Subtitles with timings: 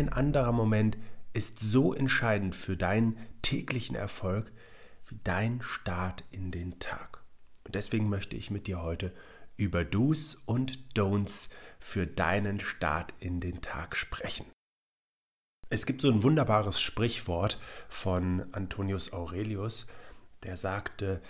[0.00, 0.96] kein anderer Moment
[1.34, 4.50] ist so entscheidend für deinen täglichen Erfolg
[5.06, 7.22] wie dein Start in den Tag.
[7.64, 9.12] Und deswegen möchte ich mit dir heute
[9.58, 14.46] über Do's und Don'ts für deinen Start in den Tag sprechen.
[15.68, 17.58] Es gibt so ein wunderbares Sprichwort
[17.90, 19.86] von Antonius Aurelius,
[20.44, 21.20] der sagte,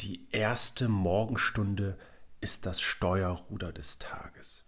[0.00, 1.98] die erste Morgenstunde
[2.40, 4.65] ist das Steuerruder des Tages.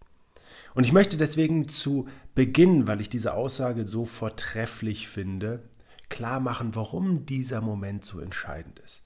[0.78, 2.06] Und ich möchte deswegen zu
[2.36, 5.64] Beginn, weil ich diese Aussage so vortrefflich finde,
[6.08, 9.02] klar machen, warum dieser Moment so entscheidend ist.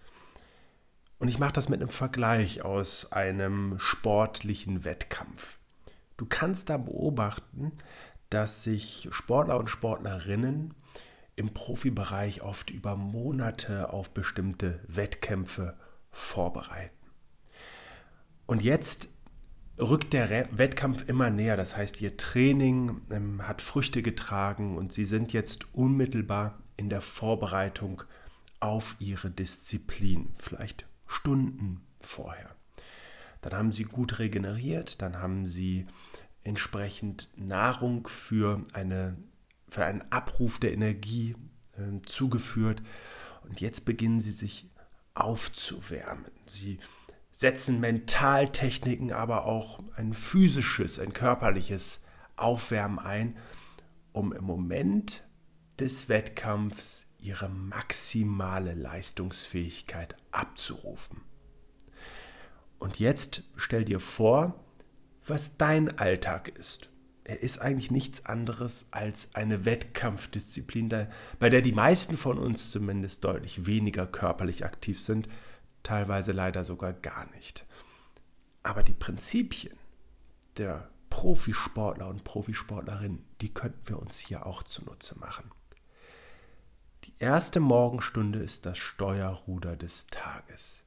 [1.18, 5.56] Und ich mache das mit einem Vergleich aus einem sportlichen Wettkampf.
[6.18, 7.72] Du kannst da beobachten,
[8.28, 10.74] dass sich Sportler und Sportlerinnen
[11.36, 15.78] im Profibereich oft über Monate auf bestimmte Wettkämpfe
[16.10, 17.06] vorbereiten.
[18.44, 19.08] Und jetzt
[19.78, 21.56] rückt der Wettkampf immer näher.
[21.56, 27.00] Das heißt, ihr Training ähm, hat Früchte getragen und sie sind jetzt unmittelbar in der
[27.00, 28.02] Vorbereitung
[28.60, 32.54] auf ihre Disziplin, vielleicht Stunden vorher.
[33.40, 35.86] Dann haben sie gut regeneriert, dann haben sie
[36.44, 39.16] entsprechend Nahrung für, eine,
[39.68, 41.34] für einen Abruf der Energie
[41.76, 42.82] äh, zugeführt
[43.42, 44.70] und jetzt beginnen sie sich
[45.14, 46.30] aufzuwärmen.
[46.46, 46.78] Sie
[47.32, 52.04] setzen Mentaltechniken, aber auch ein physisches, ein körperliches
[52.36, 53.36] Aufwärmen ein,
[54.12, 55.24] um im Moment
[55.78, 61.22] des Wettkampfs ihre maximale Leistungsfähigkeit abzurufen.
[62.78, 64.54] Und jetzt stell dir vor,
[65.26, 66.90] was dein Alltag ist.
[67.24, 71.06] Er ist eigentlich nichts anderes als eine Wettkampfdisziplin,
[71.38, 75.28] bei der die meisten von uns zumindest deutlich weniger körperlich aktiv sind,
[75.82, 77.66] teilweise leider sogar gar nicht.
[78.62, 79.76] Aber die Prinzipien
[80.56, 85.50] der Profisportler und Profisportlerinnen, die könnten wir uns hier auch zunutze machen.
[87.04, 90.84] Die erste Morgenstunde ist das Steuerruder des Tages.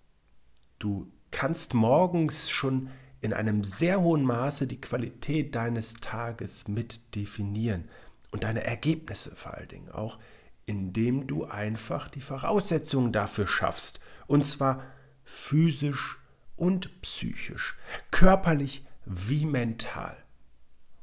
[0.80, 2.90] Du kannst morgens schon
[3.22, 7.90] in einem sehr hohen Maße die Qualität deines Tages mit definieren
[8.32, 10.20] und deine Ergebnisse vor allen Dingen auch,
[10.66, 14.84] indem du einfach die Voraussetzungen dafür schaffst und zwar
[15.24, 16.18] physisch
[16.56, 17.78] und psychisch,
[18.12, 20.18] körperlich wie mental.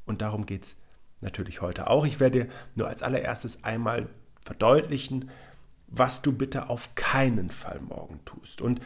[0.05, 0.77] Und darum geht es
[1.21, 2.05] natürlich heute auch.
[2.05, 4.09] Ich werde dir nur als allererstes einmal
[4.41, 5.31] verdeutlichen,
[5.87, 8.61] was du bitte auf keinen Fall morgen tust.
[8.61, 8.81] Und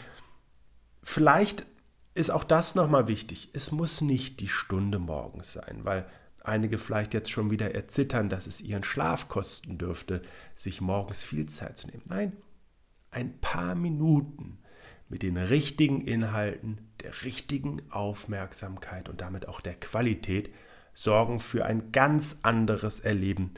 [1.03, 1.67] vielleicht
[2.15, 3.51] ist auch das nochmal wichtig.
[3.53, 6.07] Es muss nicht die Stunde morgens sein, weil
[6.43, 10.23] einige vielleicht jetzt schon wieder erzittern, dass es ihren Schlaf kosten dürfte,
[10.55, 12.03] sich morgens viel Zeit zu nehmen.
[12.07, 12.33] Nein,
[13.17, 14.59] ein paar Minuten
[15.09, 20.51] mit den richtigen Inhalten, der richtigen Aufmerksamkeit und damit auch der Qualität
[20.93, 23.55] sorgen für ein ganz anderes Erleben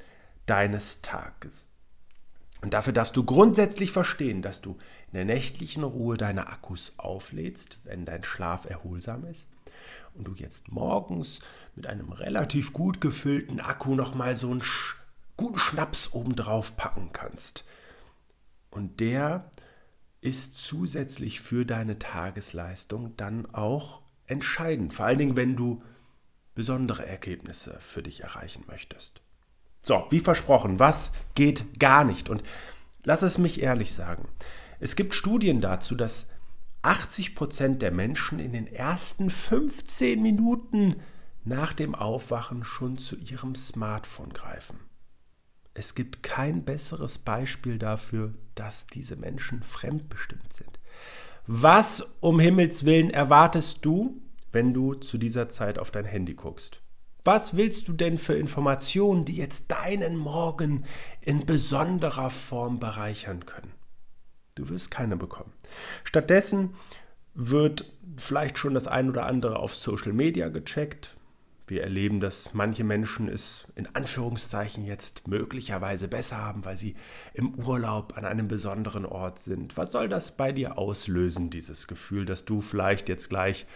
[0.46, 1.66] deines Tages.
[2.62, 7.78] Und dafür darfst du grundsätzlich verstehen, dass du in der nächtlichen Ruhe deine Akkus auflädst,
[7.82, 9.48] wenn dein Schlaf erholsam ist
[10.14, 11.40] und du jetzt morgens
[11.74, 14.62] mit einem relativ gut gefüllten Akku nochmal so einen
[15.36, 17.64] guten Schnaps obendrauf packen kannst.
[18.70, 19.50] Und der
[20.20, 25.82] ist zusätzlich für deine Tagesleistung dann auch entscheidend, vor allen Dingen, wenn du
[26.54, 29.22] besondere Ergebnisse für dich erreichen möchtest.
[29.82, 32.28] So, wie versprochen, was geht gar nicht?
[32.28, 32.42] Und
[33.04, 34.28] lass es mich ehrlich sagen.
[34.80, 36.26] Es gibt Studien dazu, dass
[36.82, 40.96] 80 Prozent der Menschen in den ersten 15 Minuten
[41.44, 44.78] nach dem Aufwachen schon zu ihrem Smartphone greifen.
[45.78, 50.80] Es gibt kein besseres Beispiel dafür, dass diese Menschen fremdbestimmt sind.
[51.46, 56.80] Was um Himmels willen erwartest du, wenn du zu dieser Zeit auf dein Handy guckst?
[57.24, 60.84] Was willst du denn für Informationen, die jetzt deinen Morgen
[61.20, 63.72] in besonderer Form bereichern können?
[64.56, 65.52] Du wirst keine bekommen.
[66.02, 66.74] Stattdessen
[67.34, 71.17] wird vielleicht schon das ein oder andere auf Social Media gecheckt,
[71.70, 76.96] wir erleben, dass manche Menschen es in Anführungszeichen jetzt möglicherweise besser haben, weil sie
[77.34, 79.76] im Urlaub an einem besonderen Ort sind.
[79.76, 83.66] Was soll das bei dir auslösen, dieses Gefühl, dass du vielleicht jetzt gleich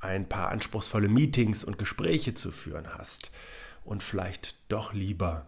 [0.00, 3.30] ein paar anspruchsvolle Meetings und Gespräche zu führen hast
[3.84, 5.46] und vielleicht doch lieber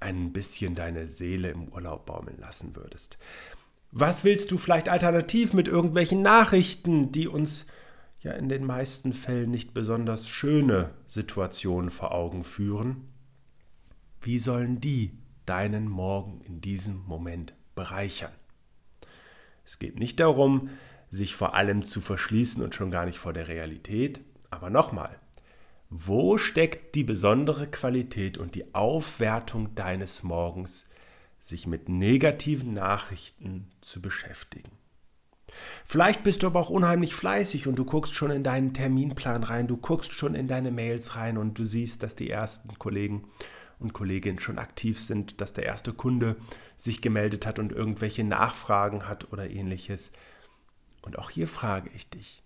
[0.00, 3.18] ein bisschen deine Seele im Urlaub baumeln lassen würdest?
[3.92, 7.66] Was willst du vielleicht alternativ mit irgendwelchen Nachrichten, die uns
[8.20, 13.08] ja in den meisten Fällen nicht besonders schöne Situationen vor Augen führen,
[14.20, 15.12] wie sollen die
[15.46, 18.32] deinen Morgen in diesem Moment bereichern?
[19.64, 20.70] Es geht nicht darum,
[21.10, 24.20] sich vor allem zu verschließen und schon gar nicht vor der Realität,
[24.50, 25.18] aber nochmal,
[25.88, 30.84] wo steckt die besondere Qualität und die Aufwertung deines Morgens,
[31.40, 34.79] sich mit negativen Nachrichten zu beschäftigen?
[35.84, 39.66] Vielleicht bist du aber auch unheimlich fleißig und du guckst schon in deinen Terminplan rein,
[39.66, 43.24] du guckst schon in deine Mails rein und du siehst, dass die ersten Kollegen
[43.78, 46.36] und Kolleginnen schon aktiv sind, dass der erste Kunde
[46.76, 50.12] sich gemeldet hat und irgendwelche Nachfragen hat oder ähnliches.
[51.02, 52.42] Und auch hier frage ich dich,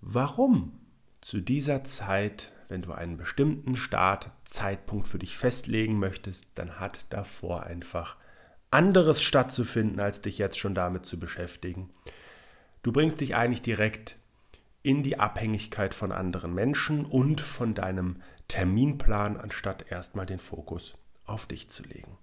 [0.00, 0.78] warum
[1.22, 7.64] zu dieser Zeit, wenn du einen bestimmten Startzeitpunkt für dich festlegen möchtest, dann hat davor
[7.64, 8.16] einfach
[8.72, 11.90] anderes stattzufinden, als dich jetzt schon damit zu beschäftigen.
[12.82, 14.16] Du bringst dich eigentlich direkt
[14.82, 18.16] in die Abhängigkeit von anderen Menschen und von deinem
[18.48, 22.18] Terminplan, anstatt erstmal den Fokus auf dich zu legen.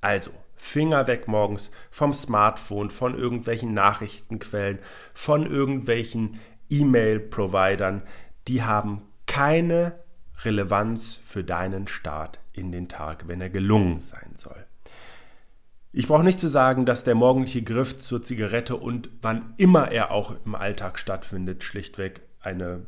[0.00, 4.78] Also, Finger weg morgens vom Smartphone, von irgendwelchen Nachrichtenquellen,
[5.14, 6.38] von irgendwelchen
[6.68, 8.02] E-Mail-Providern.
[8.46, 9.98] Die haben keine
[10.44, 14.67] Relevanz für deinen Start in den Tag, wenn er gelungen sein soll.
[15.98, 20.12] Ich brauche nicht zu sagen, dass der morgendliche Griff zur Zigarette und wann immer er
[20.12, 22.86] auch im Alltag stattfindet, schlichtweg eine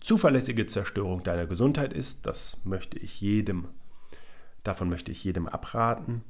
[0.00, 2.26] zuverlässige Zerstörung deiner Gesundheit ist.
[2.26, 3.68] Das möchte ich jedem,
[4.64, 6.24] davon möchte ich jedem abraten.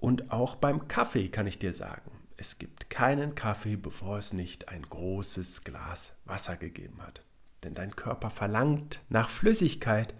[0.00, 4.68] Und auch beim Kaffee kann ich dir sagen, es gibt keinen Kaffee, bevor es nicht
[4.68, 7.22] ein großes Glas Wasser gegeben hat.
[7.62, 10.12] Denn dein Körper verlangt nach Flüssigkeit,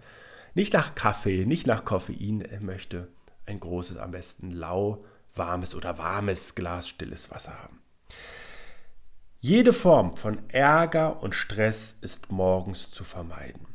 [0.53, 3.09] nicht nach Kaffee, nicht nach Koffein, er möchte
[3.45, 5.03] ein großes, am besten lau,
[5.35, 7.79] warmes oder warmes Glas stilles Wasser haben.
[9.39, 13.65] Jede Form von Ärger und Stress ist morgens zu vermeiden.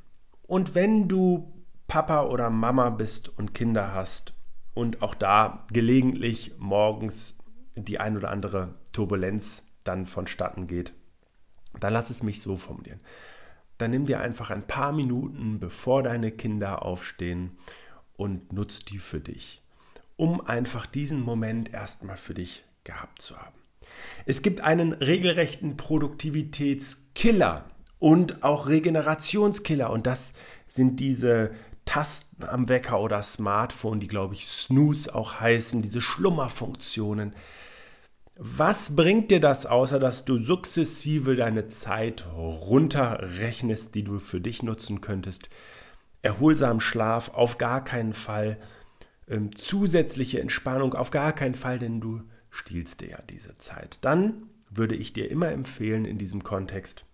[0.47, 1.53] Und wenn du
[1.89, 4.35] Papa oder Mama bist und Kinder hast
[4.75, 7.39] und auch da gelegentlich morgens
[7.75, 10.95] die ein oder andere Turbulenz dann vonstatten geht,
[11.81, 13.01] dann lass es mich so formulieren.
[13.79, 17.59] Dann nimm dir einfach ein paar Minuten, bevor deine Kinder aufstehen
[18.17, 19.63] und nutz die für dich
[20.17, 23.55] um einfach diesen Moment erstmal für dich gehabt zu haben.
[24.25, 27.67] Es gibt einen regelrechten Produktivitätskiller
[27.99, 30.33] und auch Regenerationskiller und das
[30.67, 31.53] sind diese
[31.85, 37.35] Tasten am Wecker oder Smartphone, die glaube ich Snooze auch heißen, diese Schlummerfunktionen.
[38.39, 44.63] Was bringt dir das, außer dass du sukzessive deine Zeit runterrechnest, die du für dich
[44.63, 45.49] nutzen könntest?
[46.23, 48.59] Erholsam Schlaf auf gar keinen Fall
[49.29, 53.99] ähm, zusätzliche Entspannung auf gar keinen Fall, denn du stiehlst dir ja diese Zeit.
[54.03, 57.05] Dann würde ich dir immer empfehlen in diesem Kontext,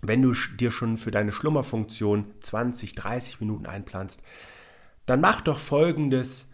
[0.00, 4.22] wenn du dir schon für deine Schlummerfunktion 20, 30 Minuten einplanst,
[5.06, 6.52] dann mach doch folgendes.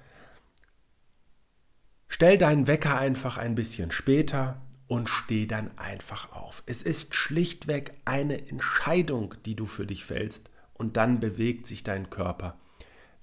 [2.09, 6.63] Stell deinen Wecker einfach ein bisschen später und steh dann einfach auf.
[6.67, 12.11] Es ist schlichtweg eine Entscheidung, die du für dich fällst und dann bewegt sich dein
[12.11, 12.59] Körper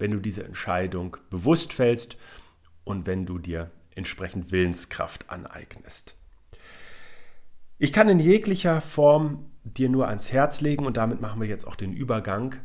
[0.02, 2.18] wenn du diese Entscheidung bewusst fällst
[2.84, 6.16] und wenn du dir entsprechend Willenskraft aneignest.
[7.78, 11.68] Ich kann in jeglicher Form dir nur ans Herz legen und damit machen wir jetzt
[11.68, 12.56] auch den Übergang.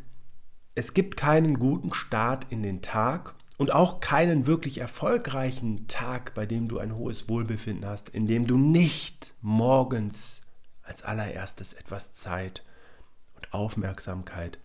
[0.75, 6.47] Es gibt keinen guten Start in den Tag und auch keinen wirklich erfolgreichen Tag, bei
[6.47, 10.41] dem du ein hohes Wohlbefinden hast, in dem du nicht morgens
[10.83, 12.65] als allererstes etwas Zeit
[13.35, 14.59] und Aufmerksamkeit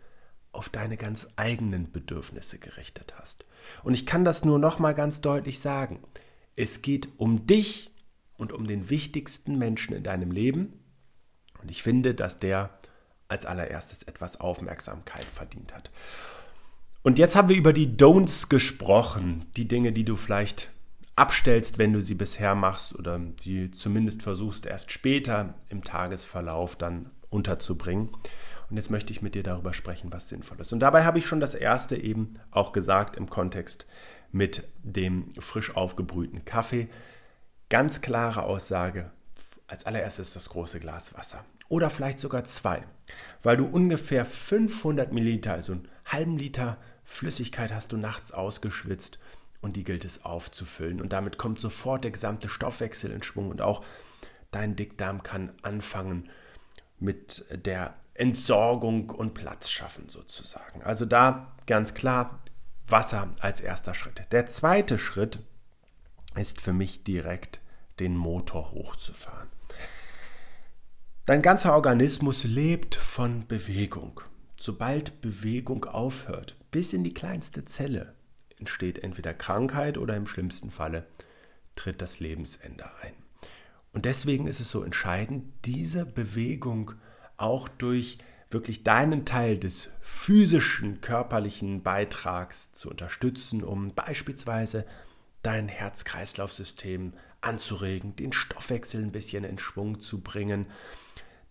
[0.52, 3.46] auf deine ganz eigenen Bedürfnisse gerichtet hast.
[3.84, 6.00] Und ich kann das nur noch mal ganz deutlich sagen.
[6.56, 7.92] Es geht um dich
[8.36, 10.74] und um den wichtigsten Menschen in deinem Leben.
[11.62, 12.72] Und ich finde, dass der
[13.28, 15.90] als allererstes etwas Aufmerksamkeit verdient hat.
[17.04, 20.70] Und jetzt haben wir über die Don'ts gesprochen, die Dinge, die du vielleicht
[21.16, 27.10] abstellst, wenn du sie bisher machst oder sie zumindest versuchst erst später im Tagesverlauf dann
[27.30, 28.10] unterzubringen.
[28.72, 30.72] Und jetzt möchte ich mit dir darüber sprechen, was sinnvoll ist.
[30.72, 33.86] Und dabei habe ich schon das erste eben auch gesagt im Kontext
[34.32, 36.88] mit dem frisch aufgebrühten Kaffee.
[37.70, 39.12] Ganz klare Aussage.
[39.68, 41.44] Als allererstes das große Glas Wasser.
[41.68, 42.86] Oder vielleicht sogar zwei.
[43.44, 49.20] Weil du ungefähr 500 Milliliter, also einen halben Liter Flüssigkeit hast du nachts ausgeschwitzt
[49.60, 51.02] und die gilt es aufzufüllen.
[51.02, 53.84] Und damit kommt sofort der gesamte Stoffwechsel in Schwung und auch
[54.52, 56.30] dein Dickdarm kann anfangen
[57.00, 60.84] mit der Entsorgung und Platz schaffen sozusagen.
[60.84, 62.40] Also da ganz klar
[62.88, 64.26] Wasser als erster Schritt.
[64.32, 65.40] Der zweite Schritt
[66.36, 67.60] ist für mich direkt
[68.00, 69.50] den Motor hochzufahren.
[71.26, 74.22] Dein ganzer Organismus lebt von Bewegung.
[74.60, 78.14] Sobald Bewegung aufhört, bis in die kleinste Zelle,
[78.60, 81.06] entsteht entweder Krankheit oder im schlimmsten Falle
[81.76, 83.14] tritt das Lebensende ein.
[83.94, 86.94] Und deswegen ist es so entscheidend, diese Bewegung
[87.42, 88.18] auch durch
[88.50, 94.86] wirklich deinen Teil des physischen, körperlichen Beitrags zu unterstützen, um beispielsweise
[95.42, 100.68] dein Herz-Kreislauf-System anzuregen, den Stoffwechsel ein bisschen in Schwung zu bringen,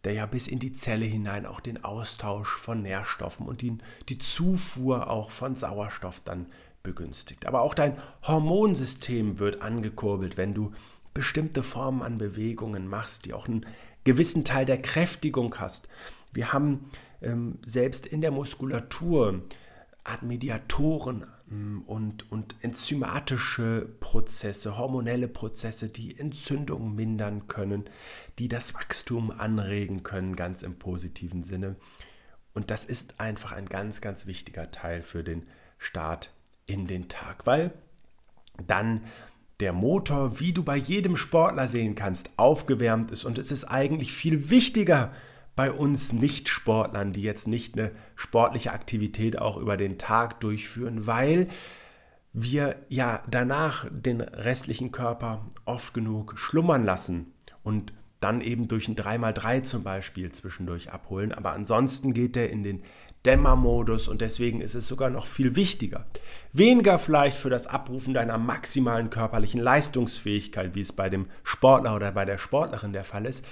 [0.05, 3.77] der ja bis in die Zelle hinein auch den Austausch von Nährstoffen und die,
[4.09, 6.47] die Zufuhr auch von Sauerstoff dann
[6.83, 7.47] begünstigt.
[7.47, 10.73] Aber auch dein Hormonsystem wird angekurbelt, wenn du
[11.13, 13.67] bestimmte Formen an Bewegungen machst, die auch einen
[14.05, 15.89] gewissen Teil der Kräftigung hast.
[16.33, 16.91] Wir haben
[17.23, 19.43] ähm, selbst in der Muskulatur
[20.05, 27.85] Art Mediatoren ähm, und, und enzymatische Prozesse, hormonelle Prozesse, die Entzündungen mindern können,
[28.39, 31.77] die das Wachstum anregen können, ganz im positiven Sinne.
[32.55, 35.47] Und das ist einfach ein ganz, ganz wichtiger Teil für den
[35.79, 36.33] Start
[36.67, 37.73] in den Tag, weil
[38.67, 39.03] dann
[39.61, 43.25] der Motor, wie du bei jedem Sportler sehen kannst, aufgewärmt ist.
[43.25, 45.13] Und es ist eigentlich viel wichtiger
[45.57, 51.49] bei uns Nicht-Sportlern, die jetzt nicht eine sportliche Aktivität auch über den Tag durchführen, weil
[52.33, 58.97] wir ja danach den restlichen Körper oft genug schlummern lassen und dann eben durch ein
[58.97, 61.33] 3x3 zum Beispiel zwischendurch abholen.
[61.33, 62.83] Aber ansonsten geht er in den
[63.27, 66.07] Dämmermodus und deswegen ist es sogar noch viel wichtiger.
[66.53, 72.13] Weniger vielleicht für das Abrufen deiner maximalen körperlichen Leistungsfähigkeit, wie es bei dem Sportler oder
[72.13, 73.45] bei der Sportlerin der Fall ist,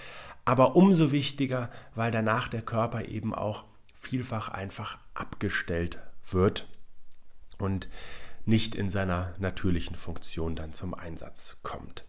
[0.45, 5.99] aber umso wichtiger, weil danach der Körper eben auch vielfach einfach abgestellt
[6.31, 6.67] wird
[7.59, 7.89] und
[8.47, 12.07] nicht in seiner natürlichen Funktion dann zum Einsatz kommt.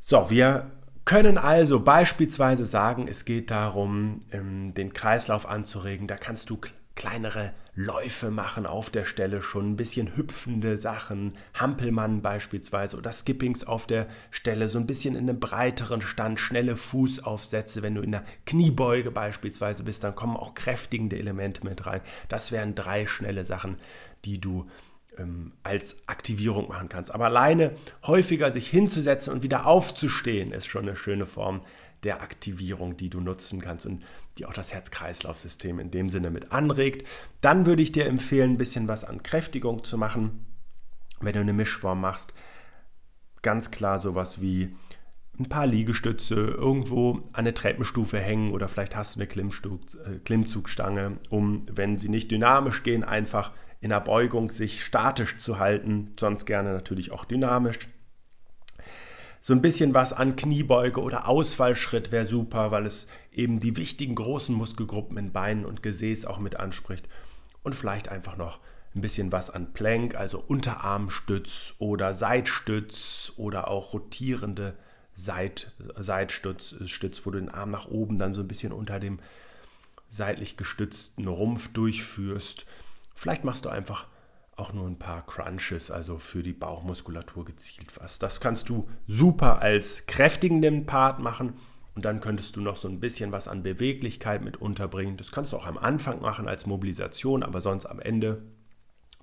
[0.00, 0.70] So, wir
[1.06, 6.08] können also beispielsweise sagen, es geht darum, ähm, den Kreislauf anzuregen.
[6.08, 6.58] Da kannst du
[6.96, 13.64] kleinere Läufe machen auf der Stelle, schon ein bisschen hüpfende Sachen, Hampelmann beispielsweise oder Skippings
[13.64, 18.12] auf der Stelle, so ein bisschen in einem breiteren Stand, schnelle Fußaufsätze, wenn du in
[18.12, 22.00] der Kniebeuge beispielsweise bist, dann kommen auch kräftigende Elemente mit rein.
[22.28, 23.76] Das wären drei schnelle Sachen,
[24.24, 24.66] die du
[25.18, 27.12] ähm, als Aktivierung machen kannst.
[27.12, 31.62] Aber alleine häufiger sich hinzusetzen und wieder aufzustehen, ist schon eine schöne Form
[32.02, 34.02] der Aktivierung, die du nutzen kannst und
[34.38, 37.06] die auch das Herz-Kreislauf-System in dem Sinne mit anregt.
[37.40, 40.46] Dann würde ich dir empfehlen, ein bisschen was an Kräftigung zu machen,
[41.20, 42.34] wenn du eine Mischform machst.
[43.42, 44.74] Ganz klar sowas wie
[45.38, 51.18] ein paar Liegestütze irgendwo an eine Treppenstufe hängen oder vielleicht hast du eine äh, Klimmzugstange,
[51.28, 56.46] um, wenn sie nicht dynamisch gehen, einfach in der Beugung sich statisch zu halten, sonst
[56.46, 57.78] gerne natürlich auch dynamisch.
[59.40, 64.16] So ein bisschen was an Kniebeuge oder Ausfallschritt wäre super, weil es eben die wichtigen
[64.16, 67.08] großen Muskelgruppen in Beinen und Gesäß auch mit anspricht.
[67.62, 68.58] Und vielleicht einfach noch
[68.94, 74.74] ein bisschen was an Plank, also Unterarmstütz oder Seitstütz oder auch rotierende
[75.18, 79.18] Seit, Seitstütz, Stütz, wo du den Arm nach oben dann so ein bisschen unter dem
[80.08, 82.66] seitlich gestützten Rumpf durchführst.
[83.16, 84.06] Vielleicht machst du einfach
[84.56, 88.18] auch nur ein paar Crunches, also für die Bauchmuskulatur gezielt was.
[88.18, 91.54] Das kannst du super als kräftigenden Part machen
[91.94, 95.16] und dann könntest du noch so ein bisschen was an Beweglichkeit mit unterbringen.
[95.16, 98.42] Das kannst du auch am Anfang machen als Mobilisation, aber sonst am Ende.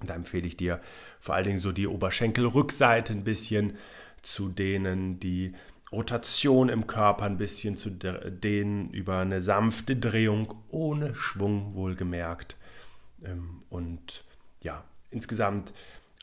[0.01, 0.81] Und da empfehle ich dir
[1.19, 3.77] vor allen Dingen so die Oberschenkelrückseite ein bisschen
[4.23, 5.53] zu dehnen, die
[5.91, 12.57] Rotation im Körper ein bisschen zu dehnen über eine sanfte Drehung ohne Schwung wohlgemerkt.
[13.24, 14.24] Ähm, und
[14.62, 15.74] ja, insgesamt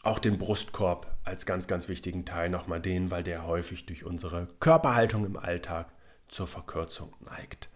[0.03, 4.49] auch den Brustkorb als ganz, ganz wichtigen Teil nochmal dehnen, weil der häufig durch unsere
[4.59, 5.93] Körperhaltung im Alltag
[6.29, 7.69] zur Verkürzung neigt.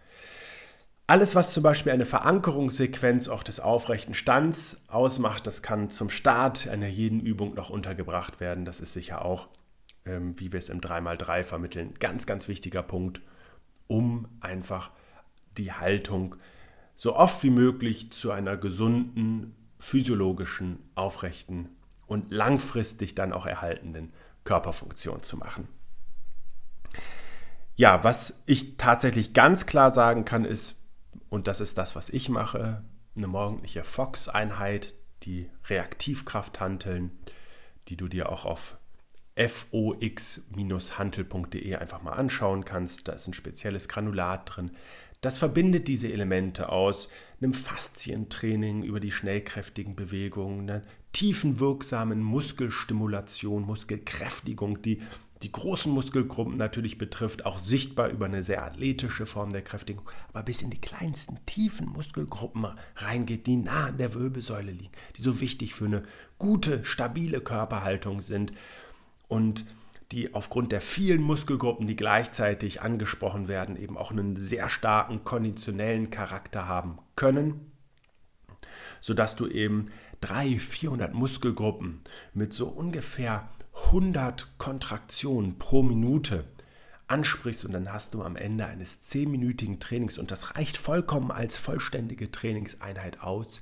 [1.07, 6.67] Alles, was zum Beispiel eine Verankerungssequenz auch des aufrechten Stands ausmacht, das kann zum Start
[6.67, 8.65] einer jeden Übung noch untergebracht werden.
[8.65, 9.49] Das ist sicher auch,
[10.05, 13.21] ähm, wie wir es im 3x3 vermitteln, ganz, ganz wichtiger Punkt,
[13.85, 14.89] um einfach
[15.57, 16.37] die Haltung
[16.95, 21.69] so oft wie möglich zu einer gesunden, physiologischen, aufrechten
[22.07, 25.67] und langfristig dann auch erhaltenden Körperfunktion zu machen.
[27.75, 30.77] Ja, was ich tatsächlich ganz klar sagen kann, ist,
[31.29, 32.83] und das ist das, was ich mache,
[33.17, 37.11] eine morgendliche Fox-Einheit, die Reaktivkrafthanteln,
[37.87, 38.77] die du dir auch auf
[39.37, 43.07] fox-hantel.de einfach mal anschauen kannst.
[43.07, 44.71] Da ist ein spezielles Granulat drin,
[45.25, 47.09] das verbindet diese Elemente aus
[47.41, 50.81] einem Faszientraining über die schnellkräftigen Bewegungen, einer
[51.13, 55.01] tiefen wirksamen Muskelstimulation, Muskelkräftigung, die
[55.41, 60.43] die großen Muskelgruppen natürlich betrifft, auch sichtbar über eine sehr athletische Form der Kräftigung, aber
[60.43, 65.41] bis in die kleinsten tiefen Muskelgruppen reingeht, die nah an der Wirbelsäule liegen, die so
[65.41, 66.03] wichtig für eine
[66.39, 68.53] gute, stabile Körperhaltung sind.
[69.27, 69.65] Und
[70.11, 76.09] die aufgrund der vielen Muskelgruppen, die gleichzeitig angesprochen werden, eben auch einen sehr starken konditionellen
[76.09, 77.71] Charakter haben können,
[79.01, 82.01] sodass du eben 300, 400 Muskelgruppen
[82.33, 83.49] mit so ungefähr
[83.87, 86.45] 100 Kontraktionen pro Minute
[87.07, 91.57] ansprichst und dann hast du am Ende eines 10-minütigen Trainings, und das reicht vollkommen als
[91.57, 93.61] vollständige Trainingseinheit aus,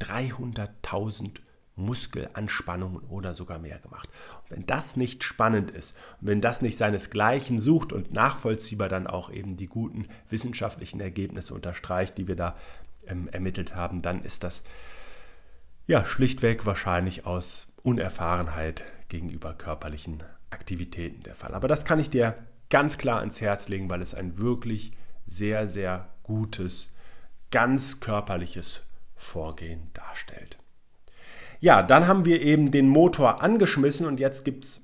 [0.00, 1.36] 300.000
[1.76, 4.08] Muskelanspannungen oder sogar mehr gemacht.
[4.42, 9.06] Und wenn das nicht spannend ist und wenn das nicht seinesgleichen sucht und nachvollziehbar dann
[9.06, 12.56] auch eben die guten wissenschaftlichen Ergebnisse unterstreicht, die wir da
[13.06, 14.62] ähm, ermittelt haben, dann ist das
[15.86, 21.54] ja schlichtweg wahrscheinlich aus Unerfahrenheit gegenüber körperlichen Aktivitäten der Fall.
[21.54, 22.34] Aber das kann ich dir
[22.68, 24.92] ganz klar ans Herz legen, weil es ein wirklich
[25.26, 26.92] sehr, sehr gutes,
[27.50, 28.82] ganz körperliches
[29.16, 30.59] Vorgehen darstellt.
[31.60, 34.80] Ja, dann haben wir eben den Motor angeschmissen und jetzt gibt es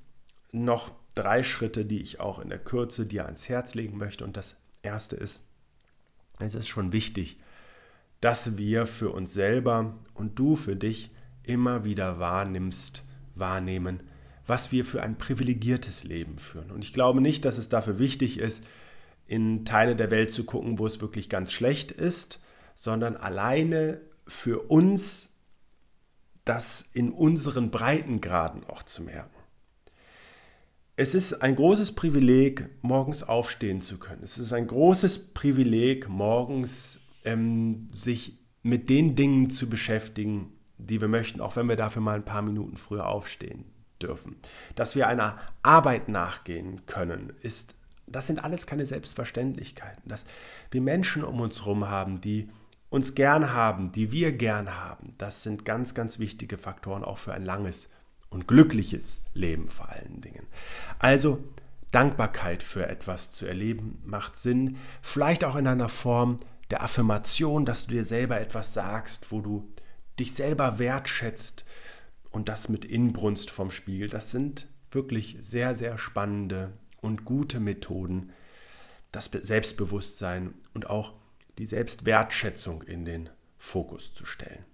[0.53, 4.25] noch drei Schritte, die ich auch in der Kürze dir ans Herz legen möchte.
[4.25, 5.45] Und das erste ist,
[6.39, 7.41] es ist schon wichtig,
[8.21, 11.11] dass wir für uns selber und du für dich
[11.43, 13.05] immer wieder wahrnimmst,
[13.35, 14.01] wahrnehmen,
[14.47, 16.71] was wir für ein privilegiertes Leben führen.
[16.71, 18.65] Und ich glaube nicht, dass es dafür wichtig ist,
[19.27, 22.43] in Teile der Welt zu gucken, wo es wirklich ganz schlecht ist,
[22.75, 25.36] sondern alleine für uns
[26.47, 29.37] das in unseren Breitengraden auch zu merken.
[30.97, 34.23] Es ist ein großes Privileg, morgens aufstehen zu können.
[34.23, 41.09] Es ist ein großes Privileg, morgens ähm, sich mit den Dingen zu beschäftigen, die wir
[41.09, 43.67] möchten, auch wenn wir dafür mal ein paar Minuten früher aufstehen
[44.01, 44.37] dürfen.
[44.75, 47.75] Dass wir einer Arbeit nachgehen können, ist,
[48.07, 50.09] das sind alles keine Selbstverständlichkeiten.
[50.09, 50.25] Dass
[50.71, 52.49] wir Menschen um uns herum haben, die
[52.89, 57.35] uns gern haben, die wir gern haben, das sind ganz, ganz wichtige Faktoren auch für
[57.35, 57.91] ein langes
[58.31, 60.47] und glückliches Leben vor allen Dingen.
[60.99, 61.43] Also
[61.91, 66.39] Dankbarkeit für etwas zu erleben macht Sinn, vielleicht auch in einer Form
[66.71, 69.69] der Affirmation, dass du dir selber etwas sagst, wo du
[70.19, 71.65] dich selber wertschätzt
[72.31, 74.09] und das mit Inbrunst vom Spiegel.
[74.09, 78.31] Das sind wirklich sehr, sehr spannende und gute Methoden,
[79.13, 81.15] das Selbstbewusstsein und auch
[81.59, 84.65] die Selbstwertschätzung in den Fokus zu stellen.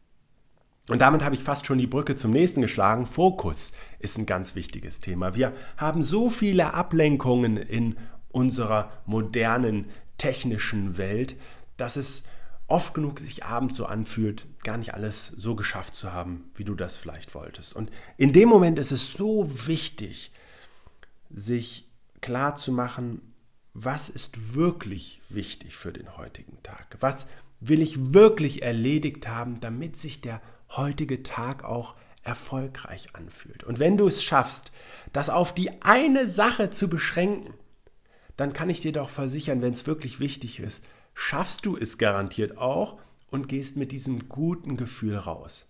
[0.88, 3.06] Und damit habe ich fast schon die Brücke zum nächsten geschlagen.
[3.06, 5.34] Fokus ist ein ganz wichtiges Thema.
[5.34, 7.96] Wir haben so viele Ablenkungen in
[8.30, 9.86] unserer modernen
[10.18, 11.36] technischen Welt,
[11.76, 12.24] dass es
[12.66, 16.74] oft genug sich abends so anfühlt, gar nicht alles so geschafft zu haben, wie du
[16.74, 17.76] das vielleicht wolltest.
[17.76, 20.32] Und in dem Moment ist es so wichtig,
[21.30, 21.88] sich
[22.20, 23.20] klar zu machen,
[23.74, 26.96] was ist wirklich wichtig für den heutigen Tag?
[27.00, 27.28] Was
[27.60, 33.64] will ich wirklich erledigt haben, damit sich der heutige Tag auch erfolgreich anfühlt?
[33.64, 34.72] Und wenn du es schaffst,
[35.12, 37.54] das auf die eine Sache zu beschränken,
[38.36, 40.82] dann kann ich dir doch versichern, wenn es wirklich wichtig ist,
[41.14, 42.98] schaffst du es garantiert auch
[43.30, 45.66] und gehst mit diesem guten Gefühl raus.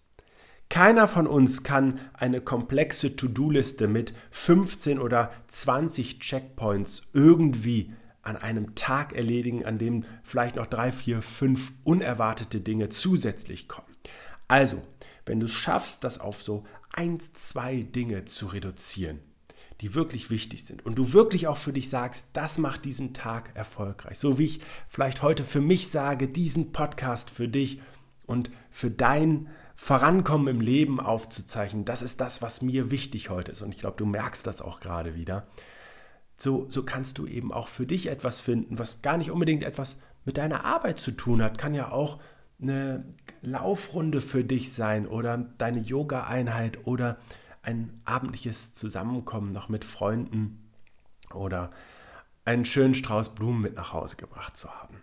[0.73, 8.75] Keiner von uns kann eine komplexe To-Do-Liste mit 15 oder 20 Checkpoints irgendwie an einem
[8.75, 13.95] Tag erledigen, an dem vielleicht noch drei, vier, fünf unerwartete Dinge zusätzlich kommen.
[14.49, 14.81] Also,
[15.27, 19.19] wenn du es schaffst, das auf so eins, zwei Dinge zu reduzieren,
[19.83, 23.51] die wirklich wichtig sind und du wirklich auch für dich sagst, das macht diesen Tag
[23.53, 24.19] erfolgreich.
[24.19, 27.83] So wie ich vielleicht heute für mich sage, diesen Podcast für dich
[28.25, 29.51] und für dein
[29.85, 33.63] Vorankommen im Leben aufzuzeichnen, das ist das, was mir wichtig heute ist.
[33.63, 35.49] Und ich glaube, du merkst das auch gerade wieder.
[36.37, 39.97] So, so kannst du eben auch für dich etwas finden, was gar nicht unbedingt etwas
[40.25, 41.59] mit deiner Arbeit zu tun hat.
[41.59, 42.21] Kann ja auch
[42.61, 43.05] eine
[43.41, 47.19] Laufrunde für dich sein oder deine Yoga-Einheit oder
[47.63, 50.71] ein abendliches Zusammenkommen noch mit Freunden
[51.35, 51.73] oder
[52.45, 55.03] einen schönen Strauß Blumen mit nach Hause gebracht zu haben.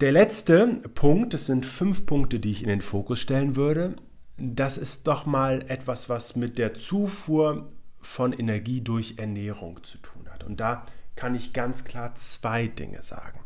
[0.00, 3.96] Der letzte Punkt, das sind fünf Punkte, die ich in den Fokus stellen würde.
[4.36, 10.28] Das ist doch mal etwas, was mit der Zufuhr von Energie durch Ernährung zu tun
[10.30, 10.44] hat.
[10.44, 13.40] Und da kann ich ganz klar zwei Dinge sagen.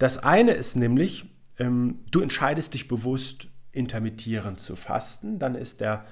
[0.00, 5.38] Das eine ist nämlich, ähm, du entscheidest dich bewusst, intermittierend zu fasten.
[5.38, 6.04] Dann ist der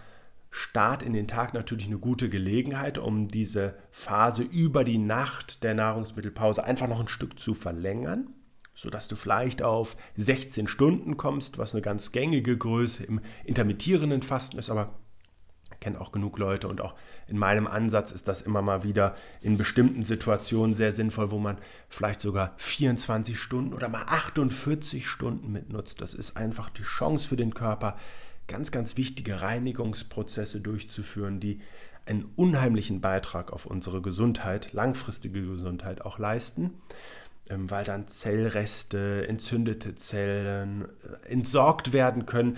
[0.52, 5.74] Start in den Tag natürlich eine gute Gelegenheit, um diese Phase über die Nacht der
[5.74, 8.28] Nahrungsmittelpause einfach noch ein Stück zu verlängern
[8.74, 14.58] sodass du vielleicht auf 16 Stunden kommst, was eine ganz gängige Größe im intermittierenden Fasten
[14.58, 14.94] ist, aber
[15.84, 16.94] kenne auch genug Leute und auch
[17.28, 21.58] in meinem Ansatz ist das immer mal wieder in bestimmten Situationen sehr sinnvoll, wo man
[21.90, 26.00] vielleicht sogar 24 Stunden oder mal 48 Stunden mitnutzt.
[26.00, 27.98] Das ist einfach die Chance für den Körper,
[28.48, 31.60] ganz, ganz wichtige Reinigungsprozesse durchzuführen, die
[32.06, 36.74] einen unheimlichen Beitrag auf unsere Gesundheit, langfristige Gesundheit auch leisten,
[37.48, 42.56] weil dann Zellreste, entzündete Zellen äh, entsorgt werden können,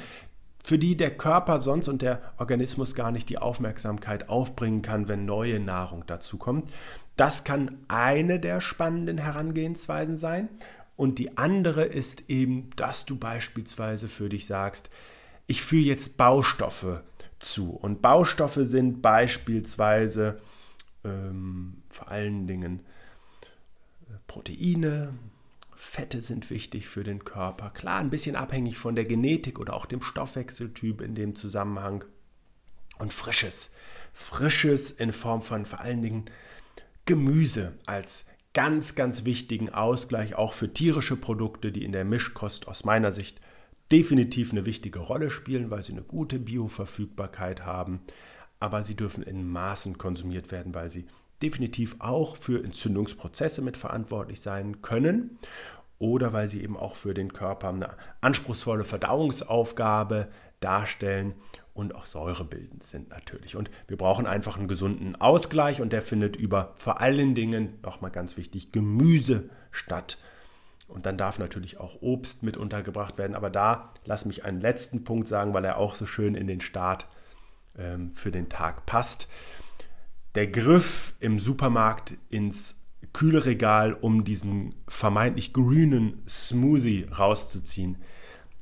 [0.62, 5.24] für die der Körper sonst und der Organismus gar nicht die Aufmerksamkeit aufbringen kann, wenn
[5.24, 6.70] neue Nahrung dazu kommt.
[7.16, 10.48] Das kann eine der spannenden Herangehensweisen sein.
[10.96, 14.90] Und die andere ist eben, dass du beispielsweise für dich sagst,
[15.46, 17.02] ich führe jetzt Baustoffe
[17.38, 17.70] zu.
[17.70, 20.40] Und Baustoffe sind beispielsweise
[21.04, 22.80] ähm, vor allen Dingen
[24.26, 25.14] Proteine,
[25.74, 27.70] Fette sind wichtig für den Körper.
[27.70, 32.04] Klar, ein bisschen abhängig von der Genetik oder auch dem Stoffwechseltyp in dem Zusammenhang.
[32.98, 33.72] Und Frisches.
[34.12, 36.24] Frisches in Form von vor allen Dingen
[37.04, 42.84] Gemüse als ganz, ganz wichtigen Ausgleich auch für tierische Produkte, die in der Mischkost aus
[42.84, 43.38] meiner Sicht
[43.92, 48.00] definitiv eine wichtige Rolle spielen, weil sie eine gute Bioverfügbarkeit haben.
[48.58, 51.06] Aber sie dürfen in Maßen konsumiert werden, weil sie
[51.42, 55.38] definitiv auch für Entzündungsprozesse mitverantwortlich sein können
[55.98, 60.28] oder weil sie eben auch für den Körper eine anspruchsvolle Verdauungsaufgabe
[60.60, 61.34] darstellen
[61.74, 63.56] und auch säurebildend sind natürlich.
[63.56, 68.10] Und wir brauchen einfach einen gesunden Ausgleich und der findet über vor allen Dingen, nochmal
[68.10, 70.18] ganz wichtig, Gemüse statt.
[70.88, 73.34] Und dann darf natürlich auch Obst mit untergebracht werden.
[73.34, 76.60] Aber da lass mich einen letzten Punkt sagen, weil er auch so schön in den
[76.60, 77.08] Start
[77.76, 79.28] ähm, für den Tag passt.
[80.36, 87.96] Der Griff im Supermarkt ins Kühlregal, um diesen vermeintlich grünen Smoothie rauszuziehen,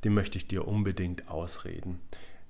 [0.05, 1.99] den möchte ich dir unbedingt ausreden.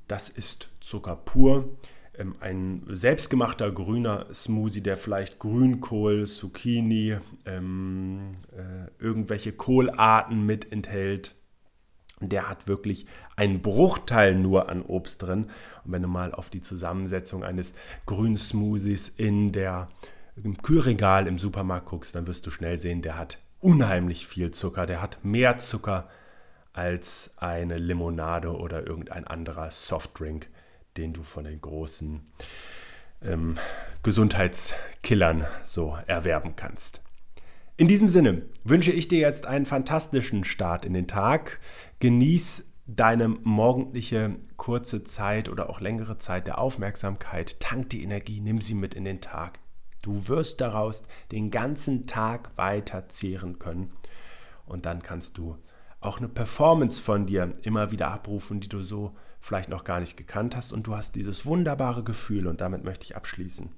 [0.08, 1.76] Das ist Zucker pur.
[2.16, 11.34] Ähm, ein selbstgemachter grüner Smoothie, der vielleicht Grünkohl, Zucchini, ähm, äh, irgendwelche Kohlarten mit enthält.
[12.21, 15.45] Der hat wirklich einen Bruchteil nur an Obst drin.
[15.84, 17.73] Und wenn du mal auf die Zusammensetzung eines
[18.06, 19.89] grünen Smoothies in der,
[20.41, 24.86] im Kühlregal im Supermarkt guckst, dann wirst du schnell sehen, der hat unheimlich viel Zucker.
[24.86, 26.08] Der hat mehr Zucker
[26.73, 30.49] als eine Limonade oder irgendein anderer Softdrink,
[30.97, 32.25] den du von den großen
[33.23, 33.56] ähm,
[34.04, 37.05] Gesundheitskillern so erwerben kannst.
[37.78, 41.60] In diesem Sinne wünsche ich dir jetzt einen fantastischen Start in den Tag.
[42.00, 47.60] Genieß deine morgendliche kurze Zeit oder auch längere Zeit der Aufmerksamkeit.
[47.60, 49.60] Tank die Energie, nimm sie mit in den Tag.
[50.02, 53.92] Du wirst daraus den ganzen Tag weiter zehren können.
[54.66, 55.58] Und dann kannst du
[56.00, 60.16] auch eine Performance von dir immer wieder abrufen, die du so vielleicht noch gar nicht
[60.16, 60.72] gekannt hast.
[60.72, 63.70] Und du hast dieses wunderbare Gefühl, und damit möchte ich abschließen,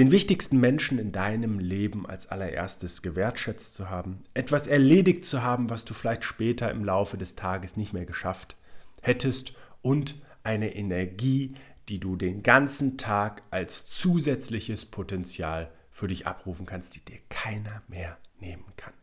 [0.00, 5.68] den wichtigsten Menschen in deinem Leben als allererstes gewertschätzt zu haben, etwas erledigt zu haben,
[5.68, 8.56] was du vielleicht später im Laufe des Tages nicht mehr geschafft
[9.02, 11.54] hättest und eine Energie,
[11.90, 17.82] die du den ganzen Tag als zusätzliches Potenzial für dich abrufen kannst, die dir keiner
[17.86, 18.94] mehr nehmen kann.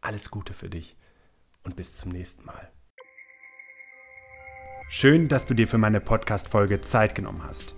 [0.00, 0.96] Alles Gute für dich
[1.62, 2.72] und bis zum nächsten Mal.
[4.88, 7.77] Schön, dass du dir für meine Podcast-Folge Zeit genommen hast.